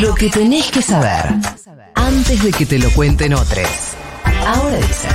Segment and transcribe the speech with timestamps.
[0.00, 1.34] Lo que tenés que saber
[1.96, 3.68] antes de que te lo cuenten otros.
[4.46, 5.10] Ahora dicen.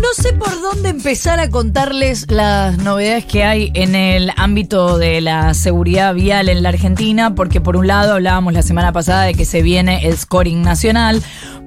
[0.00, 5.20] No sé por dónde empezar a contarles las novedades que hay en el ámbito de
[5.20, 9.34] la seguridad vial en la Argentina, porque por un lado hablábamos la semana pasada de
[9.34, 11.20] que se viene el scoring nacional,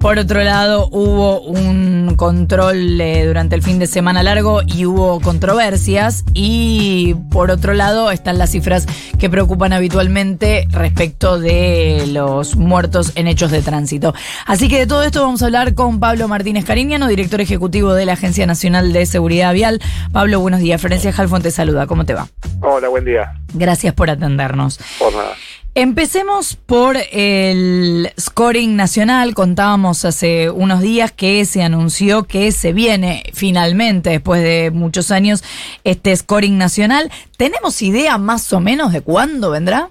[0.04, 5.22] por otro lado hubo un control eh, durante el fin de semana largo y hubo
[5.22, 8.86] controversias, y por otro lado están las cifras
[9.18, 14.14] que preocupan habitualmente respecto de los muertos en hechos de tránsito.
[14.46, 18.06] Así que de todo esto vamos a hablar con Pablo Martínez Cariñano, director ejecutivo de
[18.06, 19.82] la Agencia Nacional de Seguridad Vial.
[20.12, 20.82] Pablo, buenos días.
[20.82, 21.88] Florencia Halfon te saluda.
[21.88, 22.28] ¿Cómo te va?
[22.60, 23.36] Hola, buen día.
[23.54, 24.82] Gracias por atendernos.
[25.00, 25.32] Por nada.
[25.76, 29.34] Empecemos por el scoring nacional.
[29.34, 35.44] Contábamos hace unos días que se anunció que se viene finalmente, después de muchos años,
[35.84, 37.10] este scoring nacional.
[37.40, 39.90] ¿Tenemos idea más o menos de cuándo vendrá?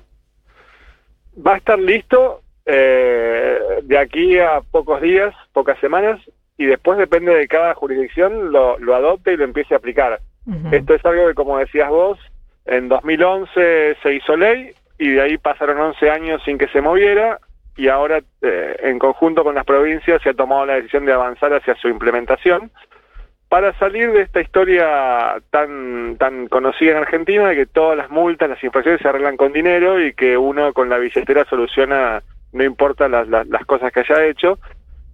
[1.45, 6.21] Va a estar listo eh, de aquí a pocos días, pocas semanas,
[6.59, 10.21] y después depende de cada jurisdicción lo, lo adopte y lo empiece a aplicar.
[10.71, 12.19] Esto es algo que, como decías vos,
[12.67, 14.73] en 2011 se hizo ley
[15.03, 17.41] y de ahí pasaron 11 años sin que se moviera
[17.77, 21.53] y ahora eh, en conjunto con las provincias se ha tomado la decisión de avanzar
[21.53, 22.71] hacia su implementación
[23.49, 28.49] para salir de esta historia tan tan conocida en Argentina de que todas las multas,
[28.49, 33.09] las infracciones se arreglan con dinero y que uno con la billetera soluciona no importa
[33.09, 34.59] las, las, cosas que haya hecho.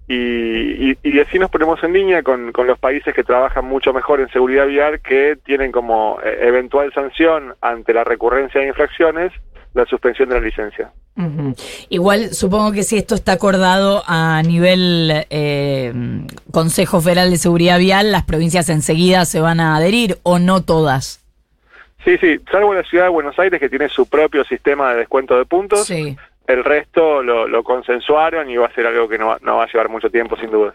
[0.06, 3.92] Y, y, y, así nos ponemos en línea con, con, los países que trabajan mucho
[3.92, 9.32] mejor en seguridad vial, que tienen como eh, eventual sanción ante la recurrencia de infracciones
[9.78, 10.90] la suspensión de la licencia.
[11.16, 11.86] Uh -huh.
[11.88, 15.92] Igual supongo que si esto está acordado a nivel eh,
[16.50, 21.24] Consejo Federal de Seguridad Vial, las provincias enseguida se van a adherir o no todas.
[22.04, 25.36] Sí, sí, salvo la ciudad de Buenos Aires que tiene su propio sistema de descuento
[25.36, 25.86] de puntos.
[25.86, 26.16] Sí.
[26.48, 29.66] El resto lo, lo, consensuaron y va a ser algo que no, no, va a
[29.66, 30.74] llevar mucho tiempo, sin dudas.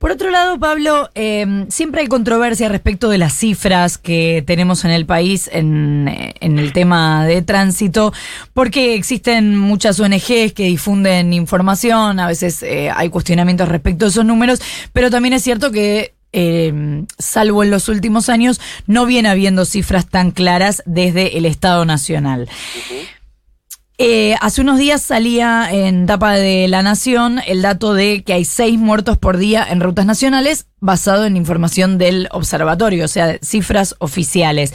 [0.00, 4.90] Por otro lado, Pablo, eh, siempre hay controversia respecto de las cifras que tenemos en
[4.90, 6.08] el país en,
[6.40, 8.12] en, el tema de tránsito,
[8.52, 14.24] porque existen muchas ONGs que difunden información, a veces eh, hay cuestionamientos respecto a esos
[14.24, 14.60] números,
[14.92, 20.08] pero también es cierto que eh, salvo en los últimos años, no viene habiendo cifras
[20.08, 22.42] tan claras desde el Estado Nacional.
[22.42, 23.16] Uh -huh.
[23.98, 28.44] Eh, hace unos días salía en tapa de La Nación el dato de que hay
[28.44, 33.94] seis muertos por día en rutas nacionales basado en información del observatorio, o sea, cifras
[33.98, 34.74] oficiales.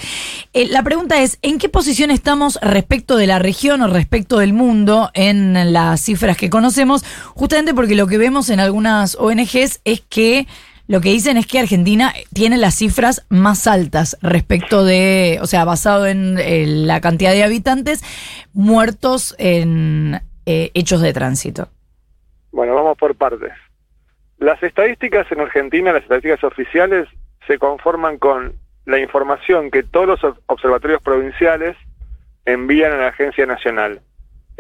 [0.54, 4.54] Eh, la pregunta es, ¿en qué posición estamos respecto de la región o respecto del
[4.54, 7.06] mundo en las cifras que conocemos?
[7.36, 10.48] Justamente porque lo que vemos en algunas ONGs es que
[10.91, 15.63] lo que dicen es que Argentina tiene las cifras más altas respecto de, o sea,
[15.63, 18.03] basado en, en la cantidad de habitantes
[18.52, 21.69] muertos en eh, hechos de tránsito.
[22.52, 23.53] Bueno, vamos por partes.
[24.38, 27.08] Las estadísticas en Argentina, las estadísticas oficiales,
[27.47, 28.52] se conforman con
[28.85, 31.78] la información que todos los observatorios provinciales
[32.44, 34.02] envían a la Agencia Nacional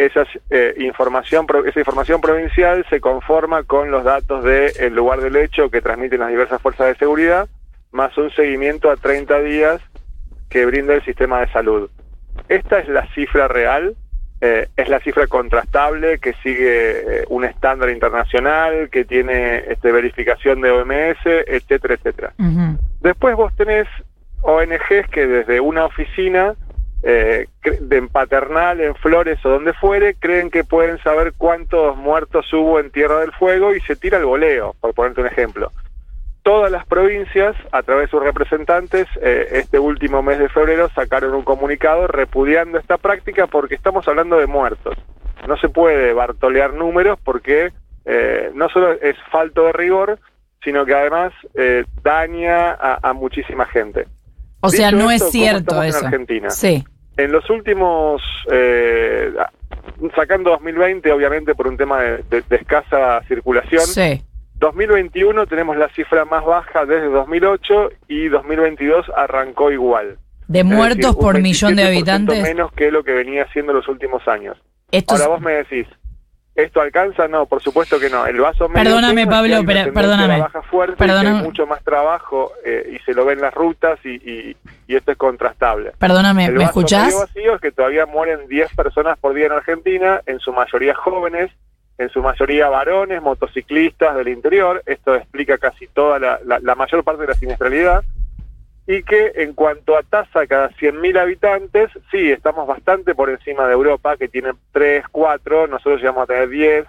[0.05, 5.35] esa eh, información esa información provincial se conforma con los datos del de lugar del
[5.35, 7.47] hecho que transmiten las diversas fuerzas de seguridad
[7.91, 9.81] más un seguimiento a 30 días
[10.49, 11.89] que brinda el sistema de salud.
[12.49, 13.95] Esta es la cifra real,
[14.41, 20.61] eh, es la cifra contrastable que sigue eh, un estándar internacional, que tiene este, verificación
[20.61, 22.33] de OMS, etcétera, etcétera.
[22.39, 22.77] Uh -huh.
[23.01, 23.87] Después vos tenés
[24.41, 26.55] ONGs que desde una oficina
[27.03, 32.79] eh, en Paternal, en Flores o donde fuere, creen que pueden saber cuántos muertos hubo
[32.79, 35.71] en Tierra del Fuego y se tira el voleo, por ponerte un ejemplo.
[36.43, 41.35] Todas las provincias, a través de sus representantes, eh, este último mes de febrero sacaron
[41.35, 44.97] un comunicado repudiando esta práctica porque estamos hablando de muertos.
[45.47, 47.71] No se puede bartolear números porque
[48.05, 50.19] eh, no solo es falto de rigor,
[50.63, 54.07] sino que además eh, daña a, a muchísima gente.
[54.61, 55.99] O sea, Dicho no esto, es cierto eso.
[55.99, 56.49] En Argentina.
[56.49, 56.83] Sí.
[57.23, 58.21] En los últimos,
[58.51, 59.31] eh,
[60.15, 64.21] sacando 2020, obviamente por un tema de, de, de, escasa circulación, sí.
[64.55, 70.17] 2021 tenemos la cifra más baja desde 2008 y 2022 arrancó igual.
[70.47, 72.43] ¿De muertos decir, por millón de habitantes?
[72.43, 74.57] menos que lo que venía siendo los últimos años.
[74.91, 75.87] Esto Ahora vos me decís,
[76.53, 77.27] ¿Esto alcanza?
[77.29, 78.25] No, por supuesto que no.
[78.25, 80.39] El vaso medio Perdóname, Pablo, pero, perdóname.
[80.41, 81.37] baja fuerte perdóname.
[81.39, 84.57] hay mucho más trabajo eh, y se lo ven las rutas y, y,
[84.87, 85.93] y, esto es contrastable.
[85.97, 87.05] Perdóname, el ¿me vaso escuchás?
[87.05, 90.93] Medio vacío es que todavía mueren 10 personas por día en Argentina, en su mayoría
[90.93, 91.51] jóvenes,
[91.97, 94.83] en su mayoría varones, motociclistas del interior.
[94.85, 98.03] Esto explica casi toda la, la, la mayor parte de la siniestralidad.
[98.87, 103.73] Y que en cuanto a tasa cada 100.000 habitantes, sí, estamos bastante por encima de
[103.73, 106.85] Europa, que tiene 3, 4, nosotros llegamos a tener 10,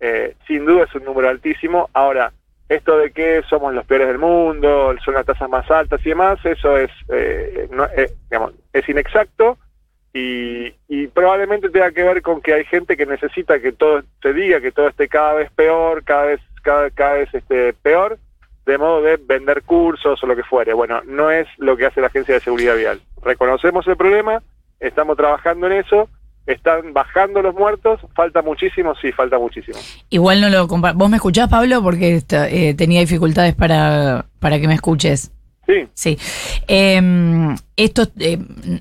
[0.00, 1.90] eh, sin duda es un número altísimo.
[1.92, 2.32] Ahora,
[2.68, 6.38] esto de que somos los peores del mundo, son las tasas más altas y demás,
[6.44, 9.58] eso es, eh, no, eh, digamos, es inexacto
[10.12, 14.32] y, y, probablemente tenga que ver con que hay gente que necesita que todo se
[14.32, 18.18] diga, que todo esté cada vez peor, cada vez, cada, cada vez este, peor,
[18.66, 20.72] de modo de vender cursos o lo que fuere.
[20.72, 23.00] Bueno, no es lo que hace la Agencia de Seguridad Vial.
[23.22, 24.42] Reconocemos el problema,
[24.80, 26.08] estamos trabajando en eso,
[26.46, 29.78] están bajando los muertos, falta muchísimo, sí, falta muchísimo.
[30.10, 31.82] Igual no lo ¿Vos me escuchás, Pablo?
[31.82, 35.30] Porque eh, tenía dificultades para, para que me escuches.
[35.66, 35.88] Sí.
[35.94, 36.18] Sí.
[36.68, 38.38] Eh, esto eh,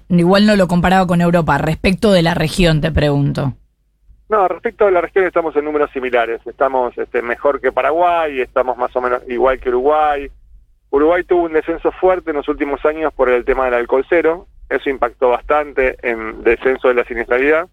[0.10, 1.58] igual no lo comparaba con Europa.
[1.58, 3.54] Respecto de la región, te pregunto.
[4.34, 6.42] No, respecto a la región estamos en números similares.
[6.48, 10.28] Estamos este, mejor que Paraguay, estamos más o menos igual que Uruguay.
[10.90, 14.48] Uruguay tuvo un descenso fuerte en los últimos años por el tema del alcohol cero.
[14.72, 17.68] Eso impactó bastante en descenso de la siniestralidad.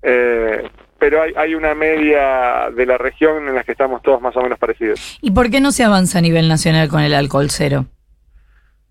[0.00, 4.34] Eh, pero hay, hay una media de la región en la que estamos todos más
[4.38, 5.18] o menos parecidos.
[5.20, 7.84] ¿Y por qué no se avanza a nivel nacional con el alcohol cero?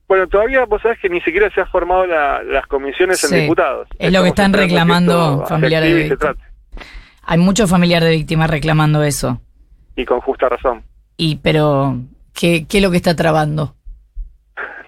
[0.07, 3.33] Bueno, todavía vos sabés que ni siquiera se han formado la, las comisiones Sí.
[3.33, 3.87] en diputados.
[3.97, 6.35] Es lo que están reclamando familiares de y se víctimas.
[6.35, 6.49] trate.
[7.31, 9.39] Hay muchos familiares de víctimas reclamando eso.
[9.95, 10.81] Y con justa razón.
[11.15, 11.95] Y pero
[12.33, 13.75] ¿qué, qué es lo que está trabando?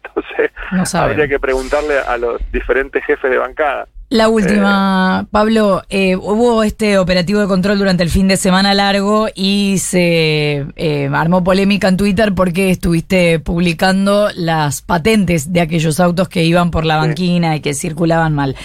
[0.04, 1.12] Entonces, No saben.
[1.12, 3.88] habría que preguntarle a los diferentes jefes de bancada.
[4.10, 9.28] La última, Pablo, eh, hubo este operativo de control durante el fin de semana largo
[9.36, 16.28] y se eh, armó polémica en Twitter porque estuviste publicando las patentes de aquellos autos
[16.28, 17.08] que iban por la Sí.
[17.08, 18.56] banquina y que circulaban mal.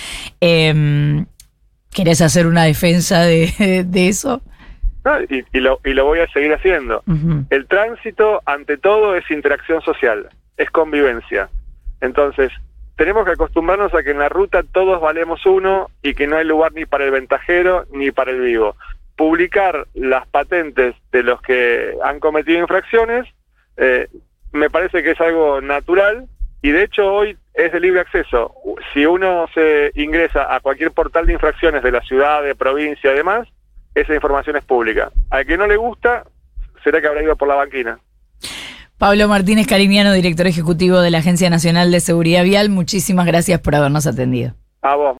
[1.97, 4.43] ¿Querés hacer una defensa de, de eso?
[5.03, 5.23] ¿no?
[5.23, 7.03] Y, y lo, y lo voy a seguir haciendo.
[7.49, 10.29] El tránsito, ante todo, es interacción social,
[10.59, 11.49] es convivencia.
[12.03, 12.53] Entonces,
[12.97, 16.45] tenemos que acostumbrarnos a que en la ruta todos valemos uno y que no hay
[16.45, 18.77] lugar ni para el ventajero ni para el vivo.
[19.17, 23.27] Publicar las patentes de los que han cometido infracciones
[23.79, 24.09] eh,
[24.53, 26.27] me parece que es algo natural
[26.67, 28.53] y de hecho hoy es de libre acceso.
[28.93, 33.15] Si uno se ingresa a cualquier portal de infracciones de la ciudad, de provincia y
[33.15, 33.47] demás,
[33.95, 35.13] esa información es pública.
[35.31, 36.25] Al que no le gusta,
[36.83, 38.01] será que habrá ido por la banquina.
[38.99, 43.77] Pablo Martínez Cariñano, director ejecutivo de la Agencia Nacional de Seguridad Vial, muchísimas gracias por
[43.77, 44.55] habernos atendido.
[44.83, 45.15] A vos.